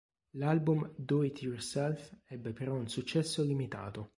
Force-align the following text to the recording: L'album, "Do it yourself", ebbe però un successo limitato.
L'album, 0.37 0.89
"Do 0.97 1.21
it 1.21 1.43
yourself", 1.43 2.11
ebbe 2.29 2.53
però 2.53 2.73
un 2.73 2.87
successo 2.87 3.43
limitato. 3.43 4.09